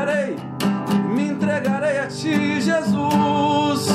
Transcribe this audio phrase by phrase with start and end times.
[0.00, 0.36] entregarei,
[1.14, 3.86] me entregarei a ti, Jesus,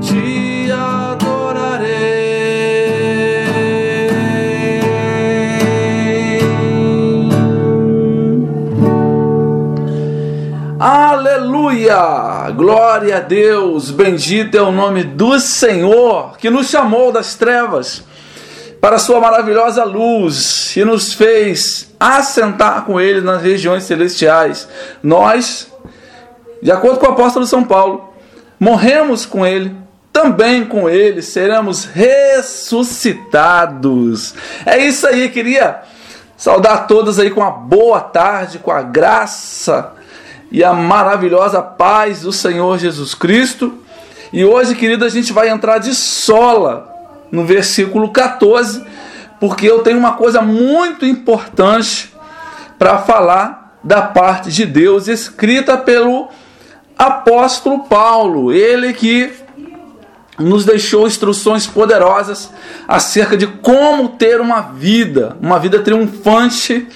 [0.00, 1.90] te adorarei.
[10.78, 12.50] Aleluia!
[12.54, 13.90] Glória a Deus!
[13.90, 18.04] Bendito é o nome do Senhor que nos chamou das trevas
[18.80, 24.68] para a sua maravilhosa luz e nos fez assentar com ele nas regiões celestiais.
[25.02, 25.72] Nós,
[26.62, 28.12] de acordo com o apóstolo São Paulo,
[28.58, 29.74] morremos com ele,
[30.12, 34.34] também com ele seremos ressuscitados.
[34.66, 35.82] É isso aí, queria
[36.36, 39.92] saudar todos aí com a boa tarde, com a graça
[40.50, 43.78] e a maravilhosa paz do Senhor Jesus Cristo.
[44.32, 46.90] E hoje, querido, a gente vai entrar de sola
[47.30, 48.84] no versículo 14,
[49.42, 52.14] porque eu tenho uma coisa muito importante
[52.78, 56.28] para falar da parte de Deus, escrita pelo
[56.96, 59.32] apóstolo Paulo, ele que
[60.38, 62.52] nos deixou instruções poderosas
[62.86, 66.86] acerca de como ter uma vida, uma vida triunfante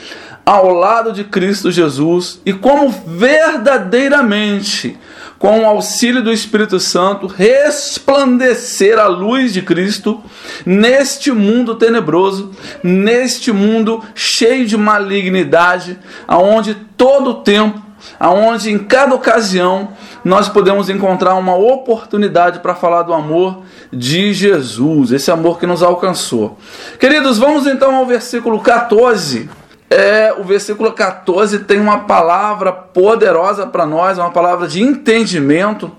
[0.44, 4.96] ao lado de Cristo Jesus e como verdadeiramente
[5.38, 10.22] com o auxílio do Espírito Santo, resplandecer a luz de Cristo
[10.64, 17.80] neste mundo tenebroso, neste mundo cheio de malignidade, aonde todo o tempo,
[18.18, 19.92] aonde em cada ocasião
[20.24, 25.82] nós podemos encontrar uma oportunidade para falar do amor de Jesus, esse amor que nos
[25.82, 26.58] alcançou.
[26.98, 29.48] Queridos, vamos então ao versículo 14
[29.88, 35.90] é, o versículo 14 tem uma palavra poderosa para nós, uma palavra de entendimento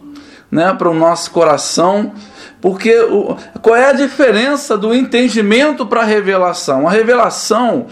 [0.51, 2.13] né, para o nosso coração.
[2.59, 6.87] Porque o, qual é a diferença do entendimento para a revelação?
[6.87, 7.87] A revelação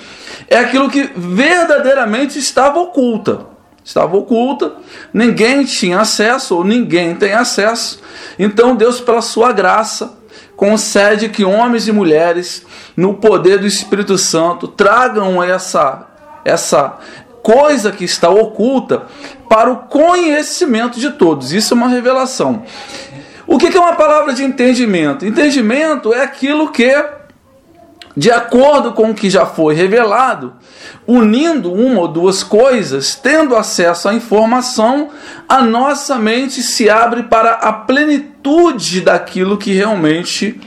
[0.50, 3.56] é aquilo que verdadeiramente estava oculta.
[3.84, 4.74] Estava oculta,
[5.14, 8.02] ninguém tinha acesso, ou ninguém tem acesso.
[8.38, 10.12] Então Deus, pela sua graça,
[10.56, 12.66] concede que homens e mulheres,
[12.96, 16.08] no poder do Espírito Santo, tragam essa,
[16.44, 16.98] essa
[17.44, 19.04] coisa que está oculta
[19.50, 21.54] para o conhecimento de todos.
[21.54, 22.64] Isso é uma revelação.
[23.48, 25.26] O que é uma palavra de entendimento?
[25.26, 27.06] Entendimento é aquilo que
[28.16, 30.54] de acordo com o que já foi revelado,
[31.06, 35.10] unindo uma ou duas coisas, tendo acesso à informação,
[35.50, 40.60] a nossa mente se abre para a plenitude daquilo que realmente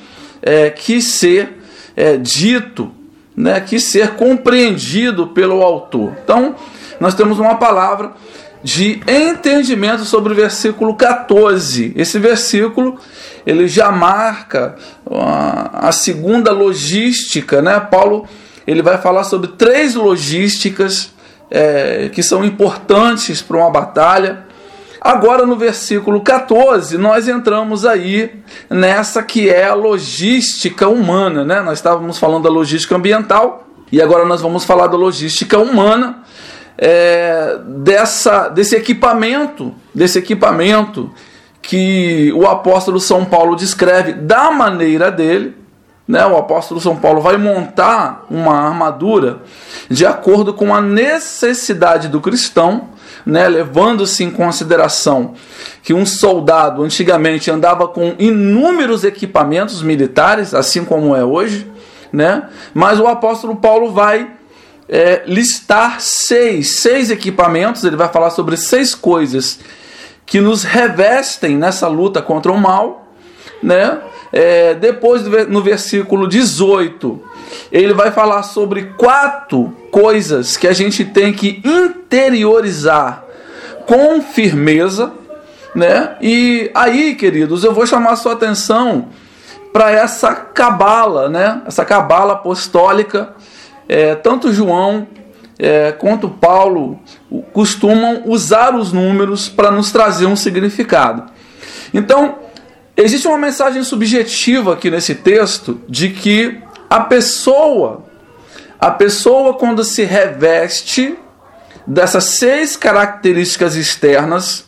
[0.43, 1.59] é, quis ser
[1.97, 2.93] é, dito,
[3.35, 6.13] né, quis ser compreendido pelo autor.
[6.23, 6.55] Então,
[7.01, 8.13] nós temos uma palavra
[8.63, 11.93] de entendimento sobre o versículo 14.
[11.97, 12.99] Esse versículo
[13.49, 14.77] ele já marca
[15.73, 17.81] a segunda logística, né?
[17.81, 18.29] Paulo
[18.67, 21.15] ele vai falar sobre três logísticas
[21.51, 24.45] é, que são importantes para uma batalha.
[25.01, 31.63] Agora no versículo 14, nós entramos aí nessa que é a logística humana, né?
[31.63, 36.23] Nós estávamos falando da logística ambiental e agora nós vamos falar da logística humana
[36.77, 41.11] é, dessa, desse equipamento, desse equipamento
[41.69, 45.55] que o apóstolo São Paulo descreve da maneira dele.
[46.09, 46.25] Né?
[46.25, 49.43] O apóstolo São Paulo vai montar uma armadura
[49.91, 52.89] de acordo com a necessidade do cristão,
[53.27, 53.47] né?
[53.47, 55.35] levando-se em consideração
[55.83, 61.71] que um soldado antigamente andava com inúmeros equipamentos militares, assim como é hoje,
[62.11, 62.49] né?
[62.73, 64.31] mas o apóstolo Paulo vai
[64.89, 69.61] é, listar seis, seis equipamentos, ele vai falar sobre seis coisas
[70.29, 73.09] que nos revestem nessa luta contra o mal.
[73.61, 73.99] Né?
[74.33, 77.21] É, depois, no versículo 18,
[77.73, 83.25] ele vai falar sobre quatro coisas que a gente tem que interiorizar
[83.87, 85.13] com firmeza.
[85.75, 86.17] Né?
[86.21, 89.09] E aí, queridos, eu vou chamar sua atenção
[89.73, 91.63] para essa cabala, né?
[91.67, 93.35] essa cabala apostólica
[93.89, 95.07] é, tanto João
[95.59, 97.01] é, quanto Paulo
[97.53, 101.25] costumam usar os números para nos trazer um significado.
[101.93, 102.39] Então,
[102.97, 108.05] existe uma mensagem subjetiva aqui nesse texto de que a pessoa,
[108.79, 111.19] a pessoa quando se reveste
[111.87, 114.67] dessas seis características externas,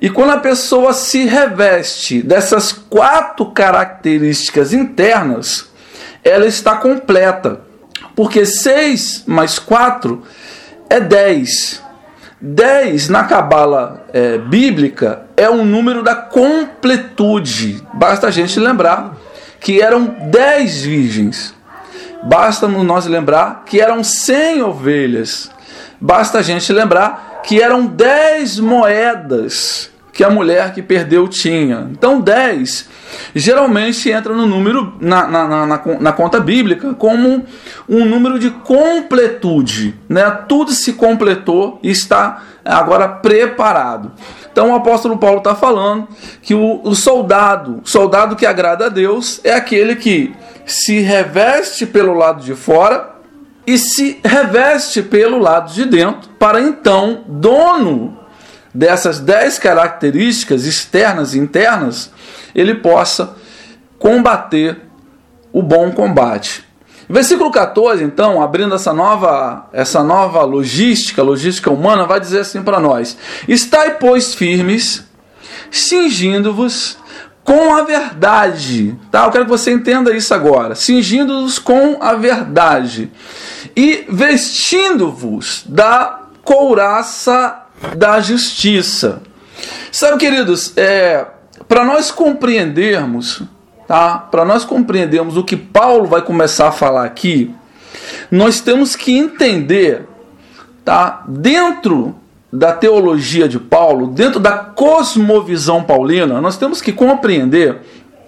[0.00, 5.68] e quando a pessoa se reveste dessas quatro características internas,
[6.24, 7.60] ela está completa.
[8.20, 10.22] Porque 6 mais 4
[10.90, 11.82] é 10.
[12.38, 17.82] 10 na cabala é, bíblica é um número da completude.
[17.94, 19.16] Basta a gente lembrar
[19.58, 21.54] que eram 10 virgens.
[22.24, 25.50] Basta nós lembrar que eram 100 ovelhas.
[25.98, 31.88] Basta a gente lembrar que eram 10 moedas que a mulher que perdeu tinha.
[31.90, 32.86] Então 10
[33.34, 37.44] geralmente entra no número na, na, na, na, conta bíblica como
[37.88, 39.94] um número de completude.
[40.08, 40.30] Né?
[40.48, 44.12] Tudo se completou e está agora preparado.
[44.52, 46.08] Então o apóstolo Paulo está falando
[46.42, 50.32] que o, o soldado, soldado que agrada a Deus, é aquele que
[50.66, 53.16] se reveste pelo lado de fora
[53.66, 58.19] e se reveste pelo lado de dentro, para então, dono
[58.74, 62.10] dessas dez características externas e internas,
[62.54, 63.36] ele possa
[63.98, 64.80] combater
[65.52, 66.64] o bom combate.
[67.08, 72.78] Versículo 14, então, abrindo essa nova, essa nova logística, logística humana, vai dizer assim para
[72.78, 73.16] nós:
[73.48, 75.04] Estai, pois, firmes,
[75.72, 76.98] cingindo-vos
[77.42, 78.96] com a verdade.
[79.10, 79.24] Tá?
[79.24, 80.76] Eu quero que você entenda isso agora.
[80.76, 83.10] Cingindo-vos com a verdade.
[83.74, 89.22] E vestindo-vos da couraça da justiça.
[89.90, 91.26] Sabe, queridos, é,
[91.68, 93.42] para nós compreendermos,
[93.86, 94.18] tá?
[94.18, 97.54] Para nós compreendermos o que Paulo vai começar a falar aqui,
[98.30, 100.06] nós temos que entender,
[100.84, 101.24] tá?
[101.26, 102.14] Dentro
[102.52, 107.78] da teologia de Paulo, dentro da cosmovisão paulina, nós temos que compreender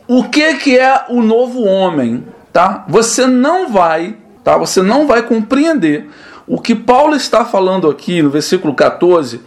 [0.07, 2.85] o que que é o novo homem, tá?
[2.89, 4.57] Você não vai, tá?
[4.57, 6.09] Você não vai compreender
[6.53, 9.41] o que Paulo está falando aqui no versículo 14,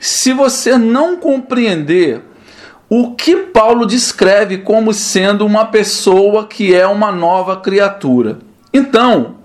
[0.00, 2.20] se você não compreender
[2.90, 8.40] o que Paulo descreve como sendo uma pessoa que é uma nova criatura.
[8.72, 9.36] Então,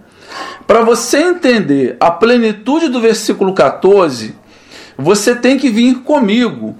[0.66, 4.34] para você entender a plenitude do versículo 14,
[4.98, 6.76] você tem que vir comigo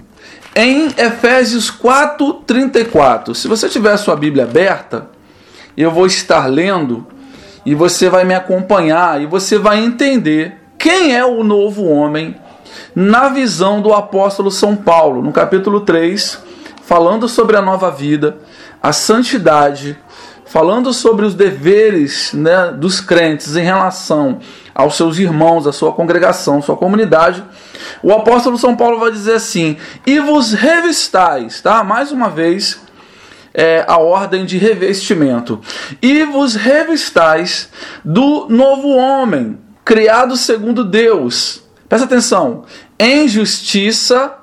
[0.52, 3.36] em Efésios 4:34.
[3.36, 5.10] Se você tiver sua Bíblia aberta,
[5.76, 7.06] eu vou estar lendo
[7.64, 12.36] e você vai me acompanhar e você vai entender quem é o novo homem
[12.94, 16.38] na visão do apóstolo São Paulo, no capítulo 3,
[16.82, 18.38] falando sobre a nova vida,
[18.82, 19.98] a santidade,
[20.44, 24.38] falando sobre os deveres né, dos crentes em relação
[24.74, 27.42] aos seus irmãos, à sua congregação, à sua comunidade.
[28.02, 29.76] O apóstolo São Paulo vai dizer assim:
[30.06, 31.82] e vos revistais, tá?
[31.82, 32.80] Mais uma vez,
[33.54, 35.60] é, a ordem de revestimento.
[36.02, 37.68] E vos revistais
[38.04, 41.62] do novo homem, criado segundo Deus.
[41.88, 42.64] Presta atenção.
[42.98, 44.34] Em justiça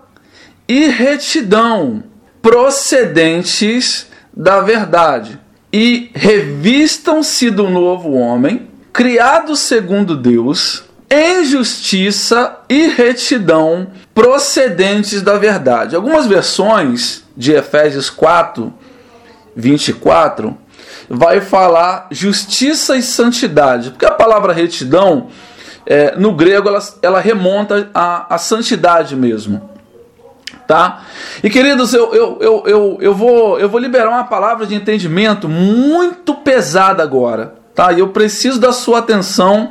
[0.67, 2.03] e retidão,
[2.41, 5.37] procedentes da verdade.
[5.73, 15.95] E revistam-se do novo homem, criado segundo Deus, em justiça e retidão, procedentes da verdade.
[15.95, 18.73] Algumas versões de Efésios 4
[19.55, 20.57] 24,
[21.09, 23.91] vai falar justiça e santidade.
[23.91, 25.27] Porque a palavra retidão,
[25.85, 29.69] é, no grego, ela, ela remonta à, à santidade mesmo.
[30.67, 31.01] Tá?
[31.43, 35.49] E queridos, eu, eu, eu, eu, eu, vou, eu vou liberar uma palavra de entendimento
[35.49, 37.55] muito pesada agora.
[37.75, 37.91] Tá?
[37.91, 39.69] E eu preciso da sua atenção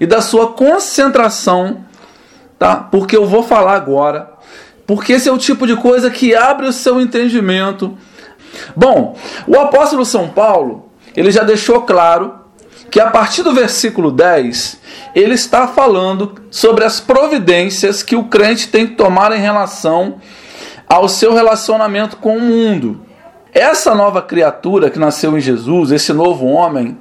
[0.00, 1.84] e da sua concentração,
[2.58, 2.76] tá?
[2.76, 4.32] porque eu vou falar agora.
[4.84, 7.96] Porque esse é o tipo de coisa que abre o seu entendimento
[8.74, 9.16] Bom,
[9.46, 12.40] o apóstolo São Paulo, ele já deixou claro
[12.90, 14.78] que a partir do versículo 10,
[15.14, 20.20] ele está falando sobre as providências que o crente tem que tomar em relação
[20.86, 23.00] ao seu relacionamento com o mundo.
[23.54, 26.98] Essa nova criatura que nasceu em Jesus, esse novo homem,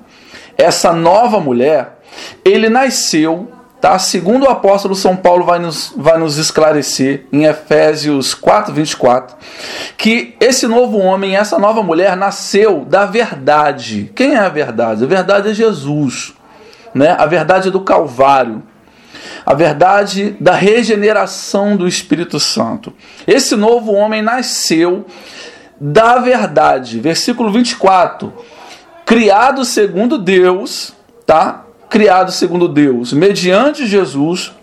[0.58, 2.00] essa nova mulher,
[2.44, 3.98] ele nasceu Tá?
[3.98, 9.36] Segundo o apóstolo São Paulo vai nos, vai nos esclarecer em Efésios 4, 24,
[9.98, 14.12] que esse novo homem, essa nova mulher, nasceu da verdade.
[14.16, 15.04] Quem é a verdade?
[15.04, 16.36] A verdade é Jesus.
[16.94, 17.16] Né?
[17.18, 18.62] A verdade do Calvário.
[19.44, 22.94] A verdade da regeneração do Espírito Santo.
[23.26, 25.08] Esse novo homem nasceu
[25.80, 27.00] da verdade.
[27.00, 28.32] Versículo 24.
[29.08, 30.94] Criado segundo Deus,
[31.26, 31.66] tá?
[31.92, 34.54] Criado segundo Deus, mediante Jesus,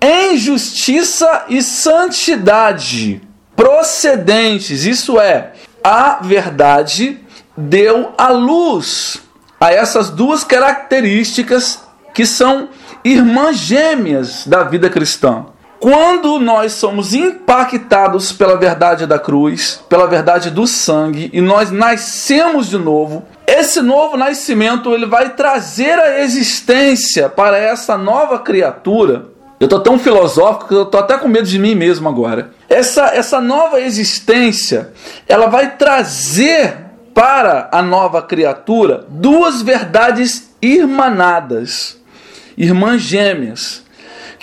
[0.00, 3.20] em justiça e santidade,
[3.56, 7.18] procedentes, isso é, a verdade
[7.56, 9.20] deu a luz
[9.58, 11.82] a essas duas características
[12.14, 12.68] que são
[13.02, 15.46] irmãs gêmeas da vida cristã.
[15.78, 22.68] Quando nós somos impactados pela verdade da cruz, pela verdade do sangue, e nós nascemos
[22.70, 29.26] de novo, esse novo nascimento ele vai trazer a existência para essa nova criatura.
[29.60, 32.50] Eu estou tão filosófico que eu estou até com medo de mim mesmo agora.
[32.68, 34.92] Essa, essa nova existência
[35.28, 41.98] ela vai trazer para a nova criatura duas verdades irmanadas,
[42.56, 43.85] irmãs gêmeas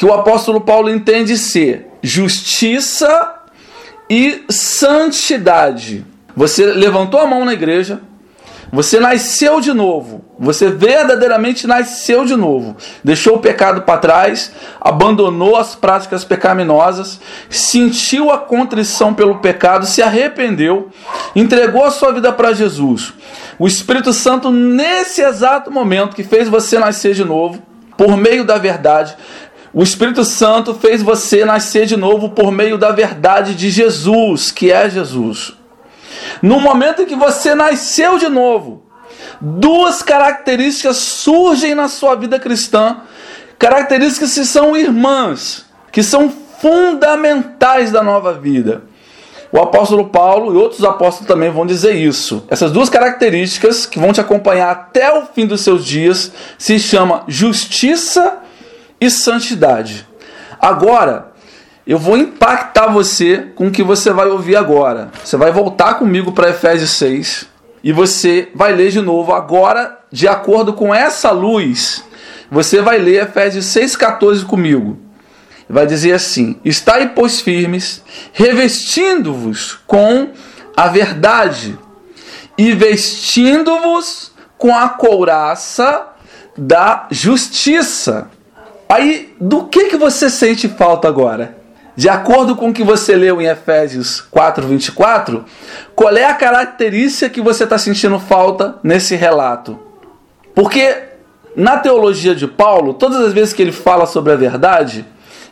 [0.04, 3.36] que o apóstolo Paulo entende ser justiça
[4.10, 6.06] e santidade.
[6.36, 8.02] Você levantou a mão na igreja,
[8.70, 10.26] você nasceu de novo.
[10.38, 12.76] Você verdadeiramente nasceu de novo.
[13.02, 20.02] Deixou o pecado para trás, abandonou as práticas pecaminosas, sentiu a contrição pelo pecado, se
[20.02, 20.90] arrependeu,
[21.34, 23.14] entregou a sua vida para Jesus.
[23.58, 27.64] O Espírito Santo, nesse exato momento que fez você nascer de novo,
[27.98, 29.16] por meio da verdade,
[29.74, 34.72] o Espírito Santo fez você nascer de novo por meio da verdade de Jesus, que
[34.72, 35.54] é Jesus.
[36.44, 38.84] No momento em que você nasceu de novo,
[39.42, 42.98] duas características surgem na sua vida cristã,
[43.58, 48.84] características que são irmãs, que são fundamentais da nova vida.
[49.52, 52.46] O apóstolo Paulo e outros apóstolos também vão dizer isso.
[52.48, 57.24] Essas duas características que vão te acompanhar até o fim dos seus dias se chama
[57.28, 58.43] justiça
[59.06, 60.08] e santidade.
[60.60, 61.32] Agora,
[61.86, 65.12] eu vou impactar você com o que você vai ouvir agora.
[65.24, 67.48] Você vai voltar comigo para Efésios 6
[67.84, 72.04] e você vai ler de novo agora, de acordo com essa luz.
[72.50, 74.98] Você vai ler Efésios 6,14 comigo.
[75.70, 80.30] Vai dizer assim: Estai, pois, firmes, revestindo-vos com
[80.76, 81.78] a verdade
[82.58, 86.08] e vestindo-vos com a couraça
[86.58, 88.30] da justiça.
[88.94, 91.58] Aí, do que, que você sente falta agora?
[91.96, 95.46] De acordo com o que você leu em Efésios 4, 24,
[95.96, 99.80] qual é a característica que você está sentindo falta nesse relato?
[100.54, 100.96] Porque
[101.56, 105.04] na teologia de Paulo, todas as vezes que ele fala sobre a verdade,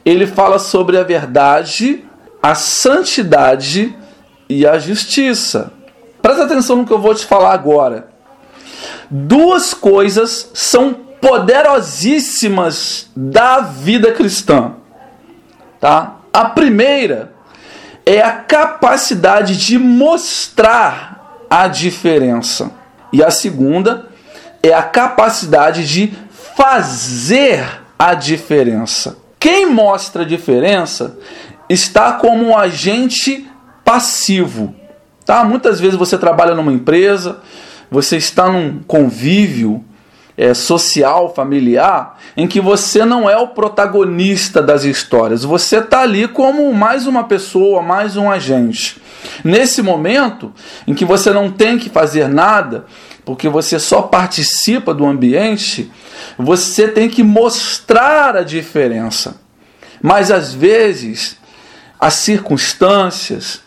[0.05, 2.05] ele fala sobre a verdade,
[2.43, 3.97] a santidade
[4.47, 5.73] e a justiça.
[6.21, 8.07] Presta atenção no que eu vou te falar agora.
[9.09, 14.73] Duas coisas são poderosíssimas da vida cristã.
[15.79, 16.15] Tá?
[16.33, 17.33] A primeira
[18.05, 22.71] é a capacidade de mostrar a diferença.
[23.13, 24.07] E a segunda
[24.63, 26.11] é a capacidade de
[26.55, 27.63] fazer
[27.97, 29.17] a diferença.
[29.39, 31.17] Quem mostra a diferença
[31.69, 33.47] está como um agente
[33.85, 34.75] passivo.
[35.25, 35.43] Tá?
[35.43, 37.39] Muitas vezes você trabalha numa empresa,
[37.89, 39.83] você está num convívio
[40.37, 46.27] é, social, familiar, em que você não é o protagonista das histórias, você está ali
[46.27, 49.01] como mais uma pessoa, mais um agente.
[49.43, 50.51] Nesse momento
[50.87, 52.85] em que você não tem que fazer nada,
[53.23, 55.91] porque você só participa do ambiente,
[56.37, 59.39] você tem que mostrar a diferença.
[60.01, 61.37] Mas às vezes
[61.99, 63.61] as circunstâncias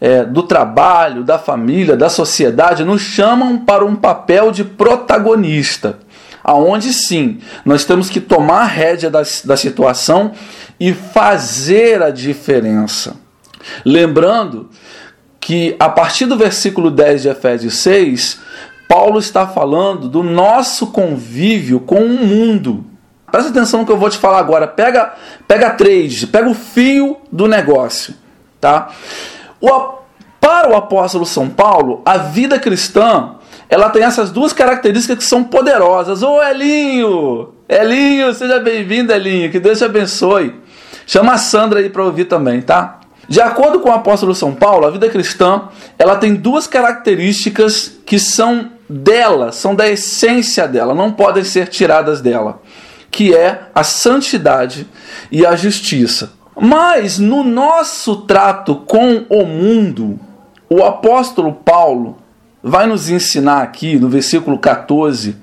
[0.00, 6.00] é, do trabalho, da família, da sociedade nos chamam para um papel de protagonista
[6.46, 10.30] aonde sim nós temos que tomar a rédea da, da situação
[10.78, 13.16] e fazer a diferença.
[13.84, 14.70] Lembrando
[15.40, 18.40] que a partir do versículo 10 de Efésios 6,
[18.88, 22.84] Paulo está falando do nosso convívio com o mundo.
[23.30, 24.68] Presta atenção no que eu vou te falar agora.
[24.68, 25.14] Pega,
[25.48, 28.14] pega trade, pega o fio do negócio,
[28.60, 28.90] tá?
[29.60, 29.96] O,
[30.40, 33.34] para o apóstolo São Paulo, a vida cristã
[33.68, 36.22] ela tem essas duas características que são poderosas.
[36.22, 37.54] Ô Elinho!
[37.68, 39.50] Elinho, seja bem-vindo, Elinho.
[39.50, 40.54] Que Deus te abençoe.
[41.06, 43.00] Chama a Sandra aí para ouvir também, tá?
[43.28, 45.68] De acordo com o apóstolo São Paulo, a vida cristã
[45.98, 52.20] ela tem duas características que são dela, são da essência dela, não podem ser tiradas
[52.20, 52.62] dela,
[53.10, 54.86] que é a santidade
[55.30, 56.34] e a justiça.
[56.58, 60.20] Mas no nosso trato com o mundo,
[60.70, 62.18] o apóstolo Paulo
[62.66, 65.36] vai nos ensinar aqui no versículo 14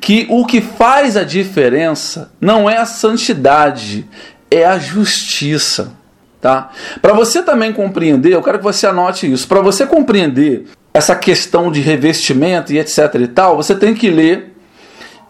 [0.00, 4.08] que o que faz a diferença não é a santidade,
[4.50, 5.92] é a justiça.
[6.40, 6.70] Tá?
[7.02, 9.46] Para você também compreender, eu quero que você anote isso.
[9.46, 14.56] Para você compreender essa questão de revestimento e etc e tal, você tem que ler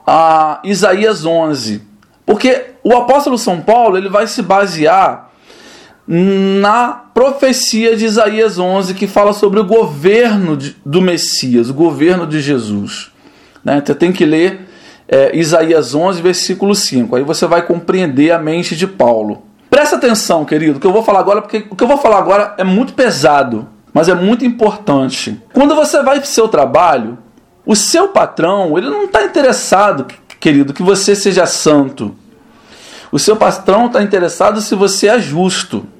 [0.06, 1.82] a Isaías 11.
[2.24, 5.30] Porque o apóstolo São Paulo ele vai se basear
[6.06, 12.42] na profecia de Isaías 11, que fala sobre o governo do Messias, o governo de
[12.42, 13.10] Jesus.
[13.64, 13.78] Né?
[13.78, 14.68] Então tem que ler
[15.08, 17.16] é, Isaías 11, versículo 5.
[17.16, 19.44] Aí você vai compreender a mente de Paulo.
[19.70, 22.54] Presta atenção, querido, que eu vou falar agora, porque o que eu vou falar agora
[22.58, 25.40] é muito pesado, mas é muito importante.
[25.54, 27.16] Quando você vai para o seu trabalho,
[27.64, 30.06] o seu patrão, ele não está interessado,
[30.38, 32.14] querido, que você seja santo.
[33.10, 35.95] O seu patrão está interessado se você é justo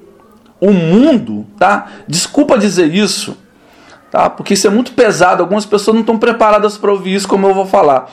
[0.59, 1.87] o mundo, tá?
[2.07, 3.37] Desculpa dizer isso,
[4.11, 4.29] tá?
[4.29, 7.53] Porque isso é muito pesado, algumas pessoas não estão preparadas para ouvir isso, como eu
[7.53, 8.11] vou falar.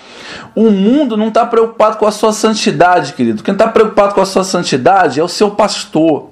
[0.55, 3.43] O mundo não está preocupado com a sua santidade, querido.
[3.43, 6.31] Quem está preocupado com a sua santidade é o seu pastor,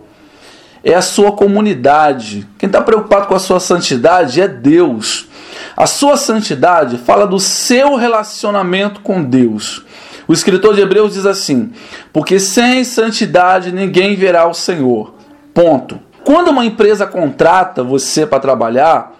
[0.84, 2.46] é a sua comunidade.
[2.58, 5.28] Quem está preocupado com a sua santidade é Deus.
[5.76, 9.82] A sua santidade fala do seu relacionamento com Deus.
[10.28, 11.72] O escritor de Hebreus diz assim:
[12.12, 15.14] Porque sem santidade ninguém verá o Senhor.
[15.54, 16.00] Ponto.
[16.24, 19.12] Quando uma empresa contrata você para trabalhar,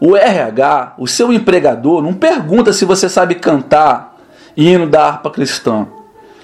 [0.00, 4.16] o RH, o seu empregador, não pergunta se você sabe cantar
[4.56, 5.86] hino da harpa cristã.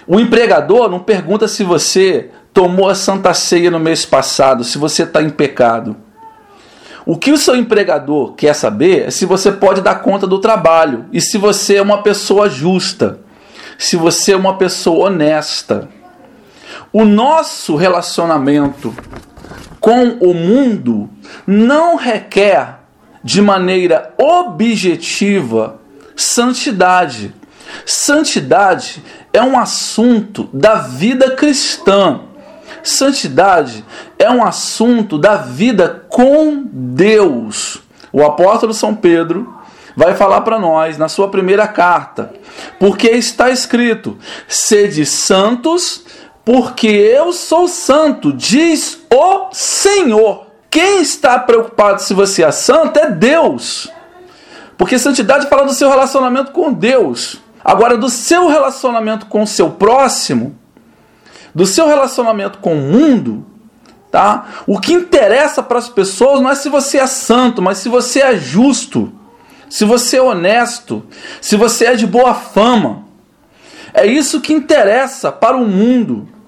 [0.07, 5.03] O empregador não pergunta se você tomou a santa ceia no mês passado, se você
[5.03, 5.97] está em pecado.
[7.07, 11.07] O que o seu empregador quer saber é se você pode dar conta do trabalho
[11.13, 13.21] e se você é uma pessoa justa,
[13.79, 15.89] se você é uma pessoa honesta.
[16.93, 18.95] O nosso relacionamento
[19.79, 21.09] com o mundo
[21.47, 22.81] não requer
[23.23, 25.81] de maneira objetiva
[26.17, 27.35] santidade.
[27.87, 32.21] Santidade é um assunto da vida cristã.
[32.83, 33.85] Santidade
[34.19, 37.83] é um assunto da vida com Deus.
[38.13, 39.55] O apóstolo São Pedro
[39.97, 42.33] vai falar para nós na sua primeira carta,
[42.79, 46.05] porque está escrito: sede santos,
[46.53, 50.49] porque eu sou santo, diz o Senhor.
[50.69, 53.89] Quem está preocupado se você é santo é Deus.
[54.77, 57.41] Porque santidade fala do seu relacionamento com Deus.
[57.65, 60.59] Agora, do seu relacionamento com o seu próximo,
[61.55, 63.47] do seu relacionamento com o mundo,
[64.11, 64.49] tá?
[64.67, 68.23] O que interessa para as pessoas não é se você é santo, mas se você
[68.23, 69.13] é justo,
[69.69, 71.07] se você é honesto,
[71.41, 73.05] se você é de boa fama.
[73.95, 76.40] É isso que interessa para o mundo.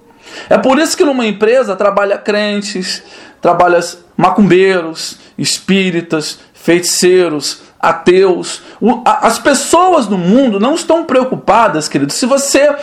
[0.49, 3.03] É por isso que numa empresa trabalha crentes,
[3.41, 3.79] trabalha
[4.15, 8.61] macumbeiros, espíritas, feiticeiros, ateus.
[9.05, 12.73] As pessoas no mundo não estão preocupadas, querido, se você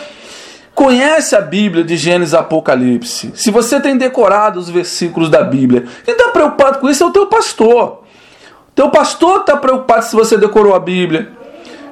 [0.75, 6.13] conhece a Bíblia de Gênesis Apocalipse, se você tem decorado os versículos da Bíblia, quem
[6.13, 8.03] está preocupado com isso é o teu pastor.
[8.73, 11.31] Teu pastor está preocupado se você decorou a Bíblia,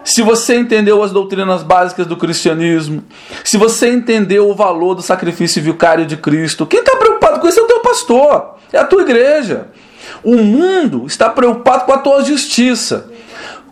[0.04, 3.04] se você entendeu as doutrinas básicas do cristianismo,
[3.44, 6.66] se você entendeu o valor do sacrifício vicário de Cristo.
[6.66, 9.68] Quem está preocupado com isso é o teu pastor, é a tua igreja.
[10.24, 13.12] O mundo está preocupado com a tua justiça.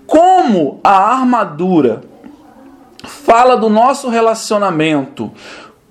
[0.05, 2.01] Como a armadura
[3.03, 5.31] fala do nosso relacionamento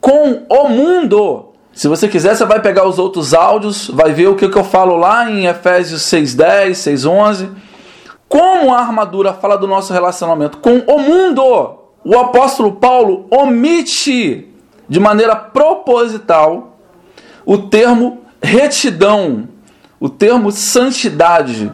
[0.00, 1.52] com o mundo.
[1.72, 4.96] Se você quiser, você vai pegar os outros áudios, vai ver o que eu falo
[4.96, 7.50] lá em Efésios 6:10, 6:11.
[8.28, 14.48] Como a armadura fala do nosso relacionamento com o mundo, o apóstolo Paulo omite
[14.88, 16.76] de maneira proposital
[17.44, 19.48] o termo retidão,
[20.00, 21.72] o termo santidade.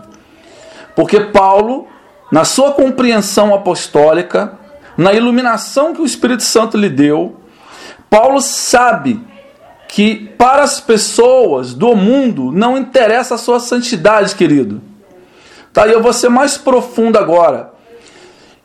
[0.94, 1.88] Porque Paulo,
[2.30, 4.58] na sua compreensão apostólica,
[4.96, 7.36] na iluminação que o Espírito Santo lhe deu,
[8.10, 9.18] Paulo sabe
[9.88, 14.82] que para as pessoas do mundo não interessa a sua santidade, querido.
[15.72, 17.72] Tá, e eu vou ser mais profundo agora.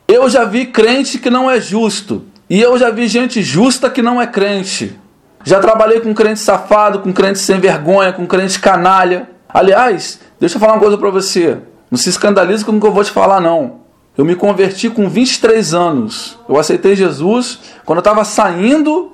[0.06, 4.02] Eu já vi crente que não é justo, e eu já vi gente justa que
[4.02, 4.98] não é crente.
[5.44, 9.30] Já trabalhei com crente safado, com crente sem vergonha, com crente canalha.
[9.48, 11.58] Aliás, deixa eu falar uma coisa para você.
[11.90, 13.80] Não se escandalize com o que eu vou te falar, não.
[14.16, 16.38] Eu me converti com 23 anos.
[16.48, 19.12] Eu aceitei Jesus quando eu estava saindo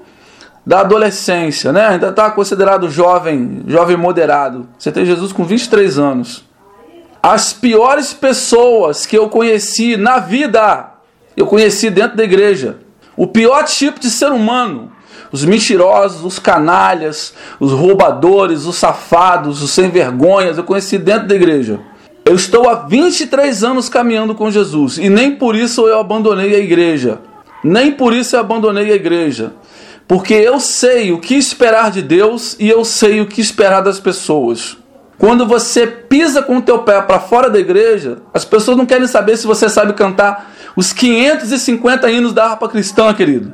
[0.66, 1.88] da adolescência, né?
[1.88, 4.66] Ainda estava considerado jovem, jovem moderado.
[4.78, 6.44] Aceitei Jesus com 23 anos.
[7.26, 10.90] As piores pessoas que eu conheci na vida,
[11.34, 12.80] eu conheci dentro da igreja.
[13.16, 14.92] O pior tipo de ser humano.
[15.32, 21.34] Os mentirosos, os canalhas, os roubadores, os safados, os sem vergonhas, eu conheci dentro da
[21.34, 21.80] igreja.
[22.26, 26.58] Eu estou há 23 anos caminhando com Jesus e nem por isso eu abandonei a
[26.58, 27.20] igreja.
[27.64, 29.54] Nem por isso eu abandonei a igreja.
[30.06, 33.98] Porque eu sei o que esperar de Deus e eu sei o que esperar das
[33.98, 34.76] pessoas.
[35.18, 39.06] Quando você pisa com o teu pé para fora da igreja, as pessoas não querem
[39.06, 43.52] saber se você sabe cantar os 550 hinos da harpa cristã, querido.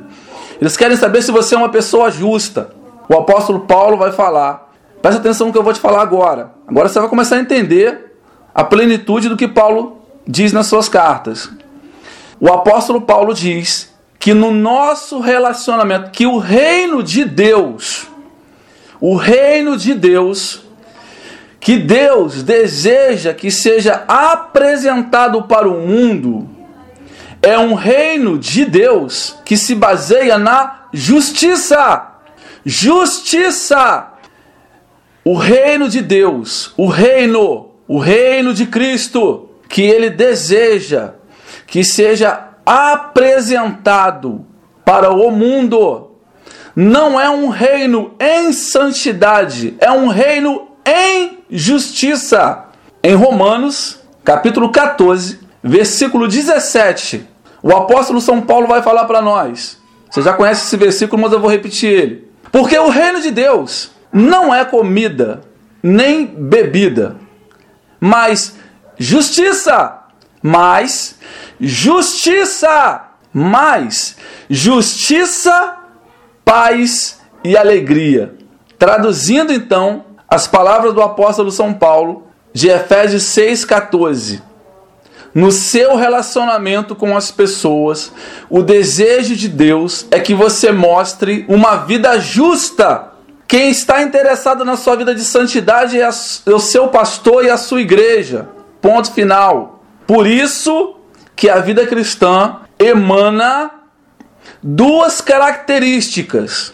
[0.59, 2.69] Eles querem saber se você é uma pessoa justa.
[3.07, 4.71] O apóstolo Paulo vai falar.
[5.01, 6.51] Presta atenção no que eu vou te falar agora.
[6.67, 8.15] Agora você vai começar a entender
[8.53, 11.49] a plenitude do que Paulo diz nas suas cartas.
[12.39, 18.07] O apóstolo Paulo diz que no nosso relacionamento, que o reino de Deus,
[18.99, 20.61] o reino de Deus,
[21.61, 26.49] que Deus deseja que seja apresentado para o mundo,
[27.41, 32.07] é um reino de Deus que se baseia na justiça.
[32.65, 34.07] Justiça!
[35.23, 41.15] O reino de Deus, o reino o reino de Cristo, que ele deseja
[41.67, 44.45] que seja apresentado
[44.85, 46.11] para o mundo,
[46.73, 52.65] não é um reino em santidade, é um reino em justiça.
[53.03, 57.27] Em Romanos, capítulo 14, versículo 17,
[57.63, 59.79] o apóstolo São Paulo vai falar para nós.
[60.09, 62.31] Você já conhece esse versículo, mas eu vou repetir ele.
[62.51, 65.41] Porque o reino de Deus não é comida
[65.81, 67.15] nem bebida,
[67.99, 68.55] mas
[68.97, 69.99] justiça,
[70.43, 71.15] mais
[71.59, 74.15] justiça, mais
[74.49, 75.77] justiça,
[76.43, 78.35] paz e alegria.
[78.77, 84.41] Traduzindo então as palavras do apóstolo São Paulo de Efésios 6,14.
[85.35, 88.13] No seu relacionamento com as pessoas,
[88.49, 93.11] o desejo de Deus é que você mostre uma vida justa.
[93.45, 97.57] Quem está interessado na sua vida de santidade é, é o seu pastor e a
[97.57, 98.47] sua igreja.
[98.81, 99.83] Ponto final.
[100.07, 100.95] Por isso
[101.35, 103.69] que a vida cristã emana
[104.63, 106.73] duas características.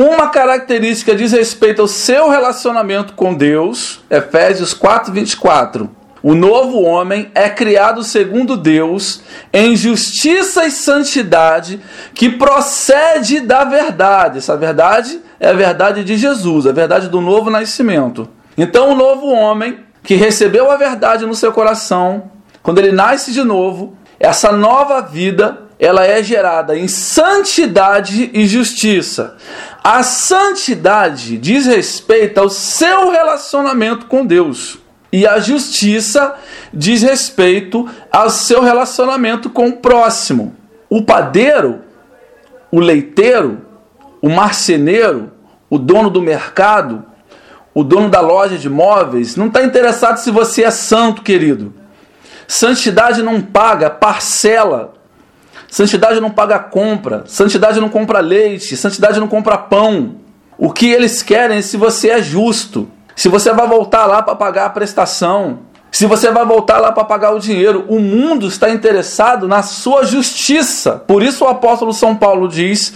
[0.00, 5.90] Uma característica diz respeito ao seu relacionamento com Deus, Efésios 4, 24.
[6.22, 11.80] O novo homem é criado segundo Deus, em justiça e santidade,
[12.14, 14.38] que procede da verdade.
[14.38, 18.28] Essa verdade é a verdade de Jesus, a verdade do novo nascimento.
[18.56, 22.30] Então, o novo homem que recebeu a verdade no seu coração,
[22.62, 29.36] quando ele nasce de novo, essa nova vida ela é gerada em santidade e justiça.
[29.82, 34.78] A santidade diz respeito ao seu relacionamento com Deus.
[35.12, 36.34] E a justiça
[36.74, 40.54] diz respeito ao seu relacionamento com o próximo.
[40.90, 41.80] O padeiro,
[42.70, 43.62] o leiteiro,
[44.20, 45.32] o marceneiro,
[45.70, 47.04] o dono do mercado,
[47.72, 51.72] o dono da loja de móveis, não está interessado se você é santo, querido.
[52.46, 54.97] Santidade não paga parcela
[55.70, 60.16] Santidade não paga compra, santidade não compra leite, santidade não compra pão.
[60.56, 64.34] O que eles querem é se você é justo, se você vai voltar lá para
[64.34, 67.84] pagar a prestação, se você vai voltar lá para pagar o dinheiro.
[67.88, 70.92] O mundo está interessado na sua justiça.
[70.92, 72.94] Por isso o apóstolo São Paulo diz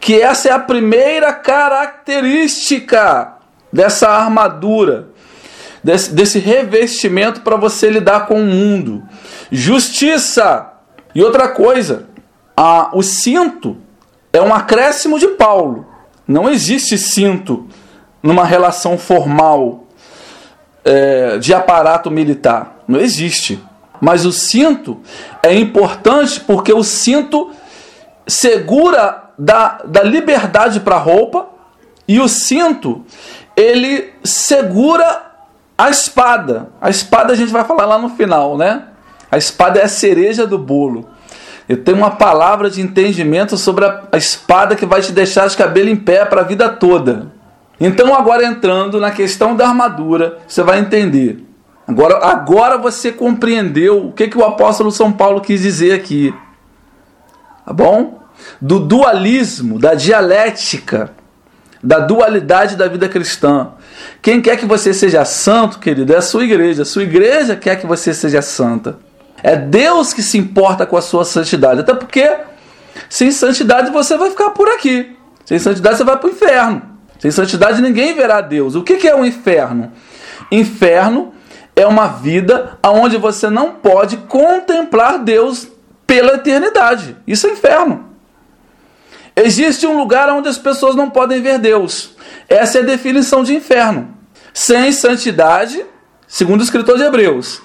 [0.00, 3.34] que essa é a primeira característica
[3.72, 5.08] dessa armadura,
[5.82, 9.02] desse, desse revestimento para você lidar com o mundo.
[9.50, 10.72] Justiça.
[11.16, 12.10] E outra coisa,
[12.54, 13.78] a, o cinto
[14.34, 15.86] é um acréscimo de Paulo.
[16.28, 17.66] Não existe cinto
[18.22, 19.84] numa relação formal
[20.84, 22.82] é, de aparato militar.
[22.86, 23.58] Não existe.
[23.98, 25.00] Mas o cinto
[25.42, 27.50] é importante porque o cinto
[28.26, 31.48] segura da, da liberdade para a roupa
[32.06, 33.06] e o cinto
[33.56, 35.32] ele segura
[35.78, 36.68] a espada.
[36.78, 38.88] A espada a gente vai falar lá no final, né?
[39.36, 41.10] A espada é a cereja do bolo.
[41.68, 45.54] Eu tenho uma palavra de entendimento sobre a, a espada que vai te deixar os
[45.54, 47.30] cabelos em pé para a vida toda.
[47.78, 51.44] Então, agora entrando na questão da armadura, você vai entender.
[51.86, 56.34] Agora, agora você compreendeu o que, que o apóstolo São Paulo quis dizer aqui.
[57.66, 58.22] Tá bom?
[58.58, 61.12] Do dualismo, da dialética,
[61.82, 63.72] da dualidade da vida cristã.
[64.22, 66.84] Quem quer que você seja santo, querido, é a sua igreja.
[66.84, 69.04] A sua igreja quer que você seja santa.
[69.42, 71.80] É Deus que se importa com a sua santidade.
[71.80, 72.36] Até porque
[73.08, 75.16] sem santidade você vai ficar por aqui.
[75.44, 76.82] Sem santidade você vai para o inferno.
[77.18, 78.74] Sem santidade ninguém verá Deus.
[78.74, 79.92] O que é o um inferno?
[80.50, 81.32] Inferno
[81.74, 85.68] é uma vida onde você não pode contemplar Deus
[86.06, 87.16] pela eternidade.
[87.26, 88.06] Isso é inferno.
[89.34, 92.16] Existe um lugar onde as pessoas não podem ver Deus.
[92.48, 94.16] Essa é a definição de inferno.
[94.54, 95.84] Sem santidade,
[96.26, 97.60] segundo o escritor de Hebreus,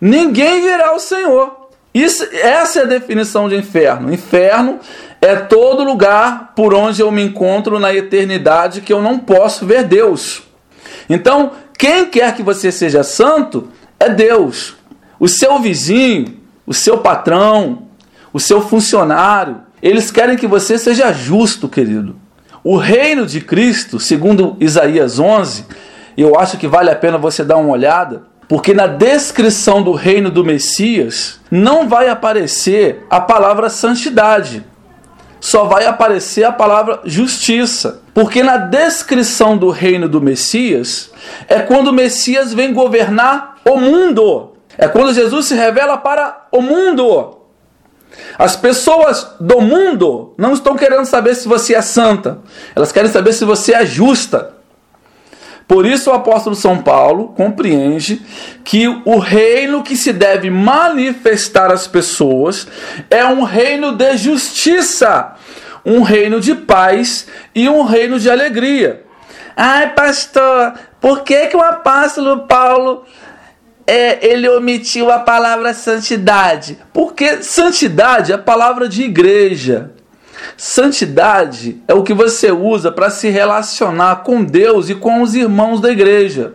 [0.00, 1.66] ninguém verá o Senhor.
[1.94, 4.12] Isso, essa é a definição de inferno.
[4.12, 4.78] Inferno
[5.20, 9.84] é todo lugar por onde eu me encontro na eternidade que eu não posso ver
[9.84, 10.42] Deus.
[11.08, 14.76] Então, quem quer que você seja santo é Deus.
[15.18, 17.88] O seu vizinho, o seu patrão,
[18.32, 22.16] o seu funcionário, eles querem que você seja justo, querido.
[22.62, 25.64] O reino de Cristo, segundo Isaías 11,
[26.16, 30.30] eu acho que vale a pena você dar uma olhada porque na descrição do reino
[30.30, 34.64] do Messias não vai aparecer a palavra santidade,
[35.40, 38.02] só vai aparecer a palavra justiça.
[38.14, 41.10] Porque na descrição do reino do Messias
[41.48, 44.52] é quando o Messias vem governar o mundo.
[44.78, 47.36] É quando Jesus se revela para o mundo.
[48.38, 52.40] As pessoas do mundo não estão querendo saber se você é santa,
[52.74, 54.55] elas querem saber se você é justa.
[55.66, 58.22] Por isso o apóstolo São Paulo compreende
[58.62, 62.68] que o reino que se deve manifestar às pessoas
[63.10, 65.34] é um reino de justiça,
[65.84, 69.04] um reino de paz e um reino de alegria.
[69.56, 73.04] Ai, pastor, por que, que o apóstolo Paulo
[73.86, 76.78] é, ele omitiu a palavra santidade?
[76.92, 79.95] Porque santidade é a palavra de igreja.
[80.56, 85.80] Santidade é o que você usa para se relacionar com Deus e com os irmãos
[85.80, 86.54] da igreja.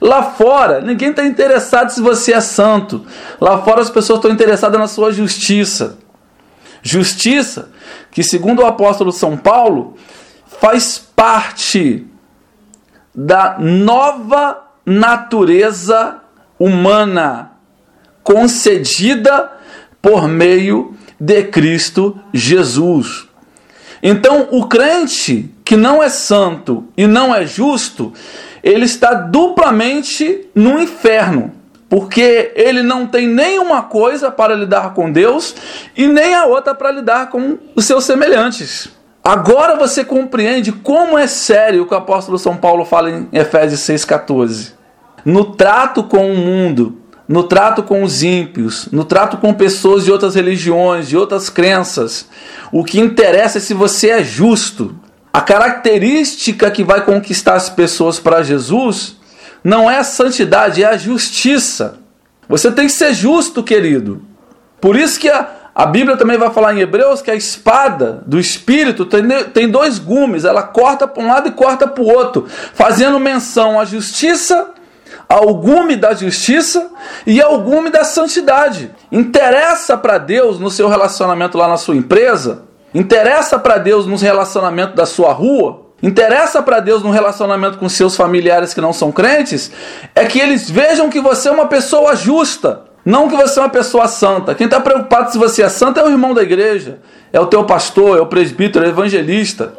[0.00, 3.04] Lá fora, ninguém está interessado se você é santo.
[3.40, 5.98] Lá fora, as pessoas estão interessadas na sua justiça.
[6.82, 7.70] Justiça
[8.10, 9.96] que, segundo o apóstolo São Paulo,
[10.60, 12.06] faz parte
[13.14, 16.20] da nova natureza
[16.58, 17.52] humana
[18.22, 19.52] concedida
[20.02, 23.26] por meio de Cristo Jesus.
[24.02, 28.12] Então, o crente que não é santo e não é justo,
[28.62, 31.52] ele está duplamente no inferno,
[31.88, 35.54] porque ele não tem nenhuma coisa para lidar com Deus
[35.96, 38.90] e nem a outra para lidar com os seus semelhantes.
[39.22, 43.80] Agora você compreende como é sério o que o apóstolo São Paulo fala em Efésios
[43.80, 44.72] 6,14.
[45.24, 50.12] No trato com o mundo, no trato com os ímpios, no trato com pessoas de
[50.12, 52.28] outras religiões, de outras crenças.
[52.70, 54.94] O que interessa é se você é justo.
[55.32, 59.16] A característica que vai conquistar as pessoas para Jesus
[59.62, 61.98] não é a santidade, é a justiça.
[62.48, 64.22] Você tem que ser justo, querido.
[64.80, 68.38] Por isso que a, a Bíblia também vai falar em Hebreus que a espada do
[68.38, 72.46] Espírito tem, tem dois gumes, ela corta para um lado e corta para o outro,
[72.74, 74.74] fazendo menção à justiça
[75.28, 76.90] ao gume da justiça
[77.26, 78.90] e ao gume da santidade.
[79.10, 82.62] Interessa para Deus no seu relacionamento lá na sua empresa?
[82.94, 85.84] Interessa para Deus no relacionamento da sua rua?
[86.02, 89.72] Interessa para Deus no relacionamento com seus familiares que não são crentes?
[90.14, 93.70] É que eles vejam que você é uma pessoa justa, não que você é uma
[93.70, 94.54] pessoa santa.
[94.54, 97.00] Quem está preocupado se você é santo é o irmão da igreja,
[97.32, 99.72] é o teu pastor, é o presbítero, é o evangelista.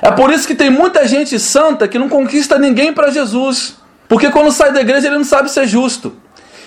[0.00, 3.76] É por isso que tem muita gente santa que não conquista ninguém para Jesus.
[4.14, 6.12] Porque quando sai da igreja ele não sabe ser justo.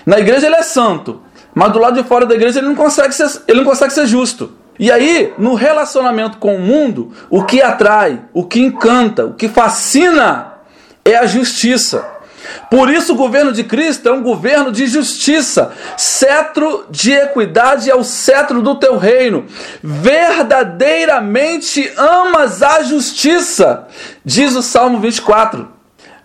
[0.06, 1.22] Na igreja ele é santo,
[1.56, 4.06] mas do lado de fora da igreja ele não consegue ser, ele não consegue ser
[4.06, 4.52] justo.
[4.78, 9.48] E aí, no relacionamento com o mundo, o que atrai, o que encanta, o que
[9.48, 10.56] fascina
[11.06, 12.06] é a justiça.
[12.70, 15.72] Por isso, o governo de Cristo é um governo de justiça.
[15.96, 19.46] Cetro de equidade é o cetro do teu reino.
[19.82, 23.88] Verdadeiramente amas a justiça,
[24.26, 25.77] diz o Salmo 24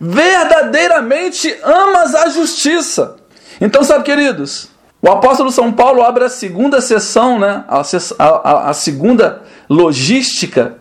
[0.03, 3.15] verdadeiramente amas a justiça.
[3.61, 4.69] Então, sabe, queridos,
[5.01, 7.83] o apóstolo São Paulo abre a segunda sessão, né, a,
[8.19, 10.79] a, a segunda logística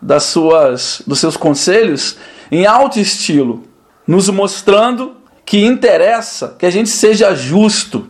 [0.00, 2.16] das suas, dos seus conselhos
[2.50, 3.64] em alto estilo,
[4.06, 8.08] nos mostrando que interessa que a gente seja justo,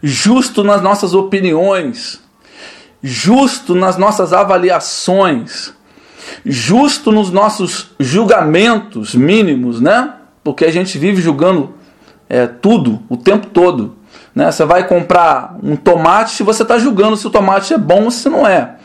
[0.00, 2.20] justo nas nossas opiniões,
[3.02, 5.72] justo nas nossas avaliações,
[6.44, 10.14] justo nos nossos julgamentos mínimos, né?
[10.42, 11.74] Porque a gente vive julgando
[12.28, 13.96] é, tudo o tempo todo.
[14.34, 14.50] Né?
[14.50, 18.10] Você vai comprar um tomate e você está julgando se o tomate é bom ou
[18.10, 18.76] se não é.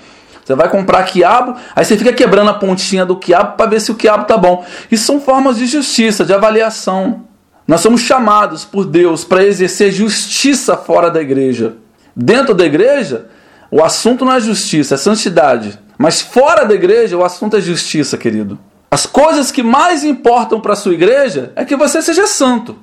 [0.44, 3.92] Você vai comprar quiabo, aí você fica quebrando a pontinha do quiabo para ver se
[3.92, 4.66] o quiabo tá bom.
[4.90, 7.26] Isso são formas de justiça, de avaliação.
[7.68, 11.76] Nós somos chamados por Deus para exercer justiça fora da igreja.
[12.16, 13.28] Dentro da igreja,
[13.70, 15.78] o assunto não é justiça, é santidade.
[15.98, 18.60] Mas fora da igreja, o assunto é justiça, querido.
[18.90, 22.78] As coisas que mais importam para a sua igreja é que você seja santo.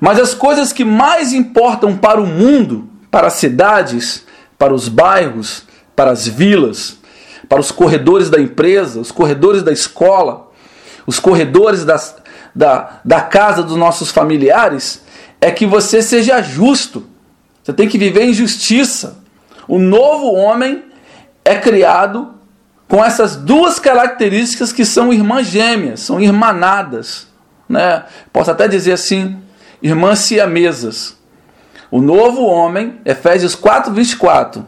[0.00, 4.24] Mas as coisas que mais importam para o mundo, para as cidades,
[4.56, 6.98] para os bairros, para as vilas,
[7.48, 10.50] para os corredores da empresa, os corredores da escola,
[11.06, 12.16] os corredores das,
[12.54, 15.02] da, da casa dos nossos familiares,
[15.40, 17.04] é que você seja justo.
[17.62, 19.18] Você tem que viver em justiça.
[19.66, 20.84] O novo homem
[21.44, 22.34] é criado
[22.88, 27.28] com essas duas características que são irmãs gêmeas, são irmanadas.
[27.68, 28.04] Né?
[28.32, 29.36] Posso até dizer assim,
[29.82, 31.16] irmãs siamesas.
[31.90, 34.66] O novo homem, Efésios 4, 24.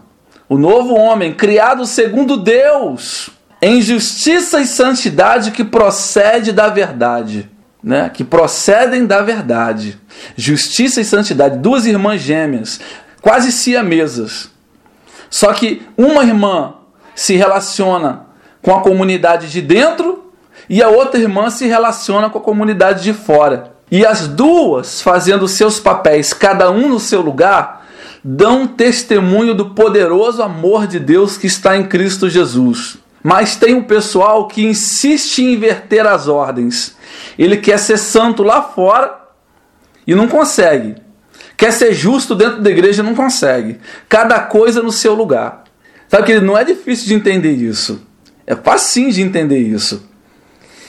[0.48, 3.30] O novo homem, criado segundo Deus,
[3.62, 7.48] em justiça e santidade que procede da verdade.
[7.82, 8.10] Né?
[8.10, 9.98] Que procedem da verdade.
[10.36, 12.80] Justiça e santidade, duas irmãs gêmeas,
[13.22, 14.50] quase siamesas.
[15.30, 16.74] Só que uma irmã
[17.14, 18.26] se relaciona
[18.60, 20.32] com a comunidade de dentro
[20.68, 23.72] e a outra irmã se relaciona com a comunidade de fora.
[23.90, 27.86] E as duas, fazendo seus papéis, cada um no seu lugar,
[28.22, 32.98] dão testemunho do poderoso amor de Deus que está em Cristo Jesus.
[33.22, 36.96] Mas tem um pessoal que insiste em inverter as ordens.
[37.38, 39.20] Ele quer ser santo lá fora
[40.06, 40.96] e não consegue.
[41.60, 43.78] Quer ser justo dentro da igreja não consegue.
[44.08, 45.64] Cada coisa no seu lugar.
[46.08, 48.00] Sabe que não é difícil de entender isso.
[48.46, 50.08] É fácil de entender isso.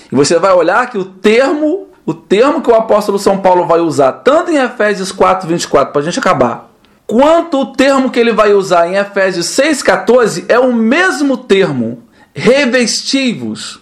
[0.09, 3.81] E você vai olhar que o termo, o termo que o apóstolo São Paulo vai
[3.81, 6.71] usar, tanto em Efésios 4, 24, para a gente acabar,
[7.05, 12.01] quanto o termo que ele vai usar em Efésios 6,14 é o mesmo termo,
[12.33, 13.81] revestivos.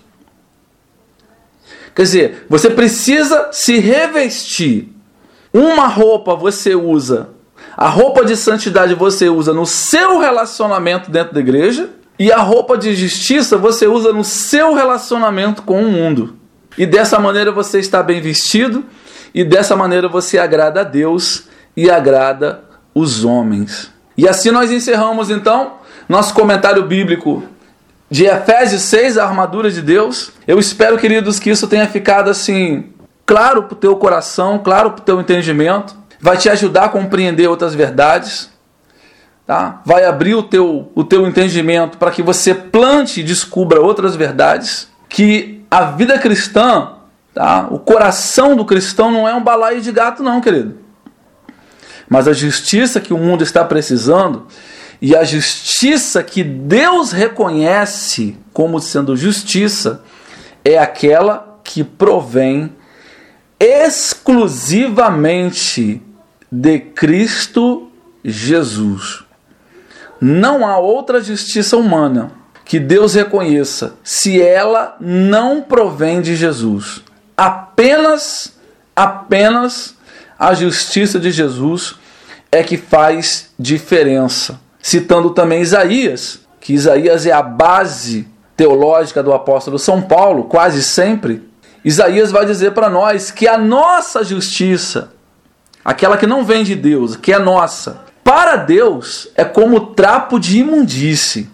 [1.94, 4.99] Quer dizer, você precisa se revestir.
[5.54, 7.30] Uma roupa você usa,
[7.76, 12.78] a roupa de santidade você usa no seu relacionamento dentro da igreja, e a roupa
[12.78, 16.36] de justiça você usa no seu relacionamento com o mundo.
[16.78, 18.86] E dessa maneira você está bem vestido,
[19.34, 23.92] e dessa maneira você agrada a Deus e agrada os homens.
[24.18, 27.44] E assim nós encerramos então nosso comentário bíblico
[28.10, 30.32] de Efésios 6, a armadura de Deus.
[30.48, 32.90] Eu espero, queridos, que isso tenha ficado assim
[33.30, 35.96] claro para o teu coração, claro para o teu entendimento.
[36.20, 38.50] Vai te ajudar a compreender outras verdades.
[39.46, 39.84] Tá?
[39.86, 44.90] Vai abrir o teu, o teu entendimento para que você plante e descubra outras verdades.
[45.08, 46.94] Que a vida cristã,
[47.32, 47.68] tá?
[47.70, 50.80] o coração do cristão não é um balaio de gato, não, querido.
[52.10, 54.48] Mas a justiça que o mundo está precisando
[55.00, 60.02] e a justiça que Deus reconhece como sendo justiça
[60.66, 62.79] é aquela que provém
[63.60, 66.02] exclusivamente
[66.52, 67.92] de Cristo
[68.24, 69.24] Jesus.
[70.22, 72.32] Não há outra justiça humana
[72.66, 77.04] que Deus reconheça se ela não provém de Jesus.
[77.36, 78.54] Apenas,
[78.96, 79.96] apenas
[80.38, 81.96] a justiça de Jesus
[82.52, 89.78] é que faz diferença citando também Isaías, que Isaías é a base teológica do apóstolo
[89.78, 91.49] São Paulo, quase sempre.
[91.84, 95.14] Isaías vai dizer para nós que a nossa justiça,
[95.84, 100.60] aquela que não vem de Deus, que é nossa, para Deus é como trapo de
[100.60, 101.50] imundície.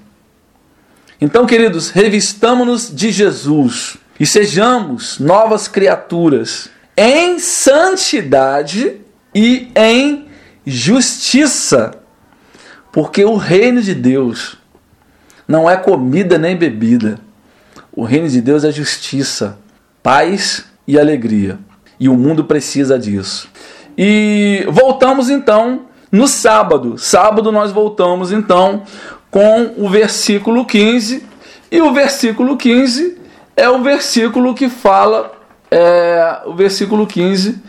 [1.21, 9.01] Então, queridos, revistamos-nos de Jesus e sejamos novas criaturas em santidade
[9.33, 10.27] e em
[10.65, 11.99] justiça
[12.95, 14.55] porque o reino de Deus
[15.45, 17.19] não é comida nem bebida.
[17.91, 19.59] O reino de Deus é justiça,
[20.05, 21.57] paz e alegria.
[21.99, 23.49] E o mundo precisa disso.
[23.97, 26.95] E voltamos então no sábado.
[26.95, 28.83] Sábado nós voltamos então
[29.31, 31.25] com o versículo 15.
[31.71, 33.17] E o versículo 15
[33.57, 35.31] é o versículo que fala.
[35.71, 37.59] É, o versículo 15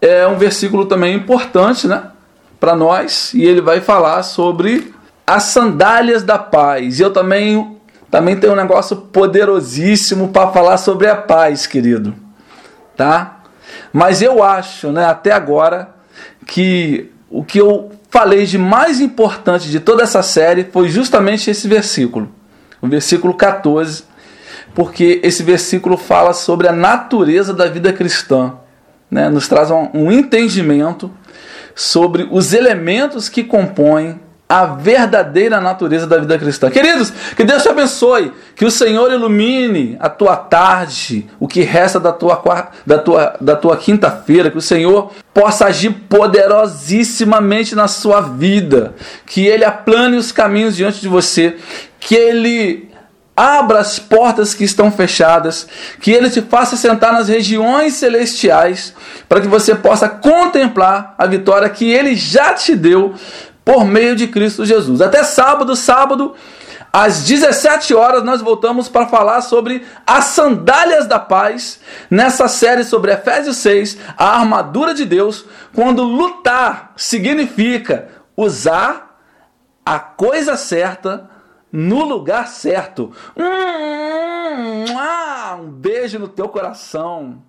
[0.00, 2.12] é um versículo também importante, né?
[2.60, 4.94] para nós e ele vai falar sobre
[5.26, 7.00] as sandálias da paz.
[7.00, 7.75] E eu também
[8.10, 12.14] também tenho um negócio poderosíssimo para falar sobre a paz, querido.
[12.96, 13.40] Tá?
[13.92, 15.90] Mas eu acho, né, até agora
[16.46, 21.66] que o que eu falei de mais importante de toda essa série foi justamente esse
[21.68, 22.30] versículo,
[22.80, 24.04] o versículo 14,
[24.74, 28.54] porque esse versículo fala sobre a natureza da vida cristã,
[29.10, 29.28] né?
[29.28, 31.10] nos traz um, um entendimento
[31.74, 36.70] sobre os elementos que compõem a verdadeira natureza da vida cristã.
[36.70, 41.98] Queridos, que Deus te abençoe, que o Senhor ilumine a tua tarde, o que resta
[41.98, 48.20] da tua, da tua, da tua quinta-feira, que o Senhor possa agir poderosíssimamente na sua
[48.20, 48.94] vida,
[49.26, 51.56] que Ele aplane os caminhos diante de você,
[51.98, 52.88] que Ele
[53.36, 55.66] abra as portas que estão fechadas,
[56.00, 58.94] que Ele te faça sentar nas regiões celestiais,
[59.28, 63.12] para que você possa contemplar a vitória que Ele já te deu
[63.66, 65.00] por meio de Cristo Jesus.
[65.00, 66.36] Até sábado, sábado,
[66.92, 73.12] às 17 horas, nós voltamos para falar sobre as sandálias da paz, nessa série sobre
[73.12, 79.18] Efésios 6, a armadura de Deus, quando lutar significa usar
[79.84, 81.28] a coisa certa
[81.72, 83.12] no lugar certo.
[83.36, 87.42] Hum, hum, hum, um beijo no teu coração.